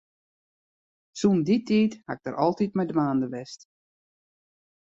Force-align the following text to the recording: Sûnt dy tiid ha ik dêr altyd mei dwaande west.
Sûnt 1.19 1.41
dy 1.47 1.55
tiid 1.67 1.91
ha 2.05 2.11
ik 2.15 2.19
dêr 2.23 2.35
altyd 2.43 2.71
mei 2.75 2.87
dwaande 2.89 3.27
west. 3.33 3.61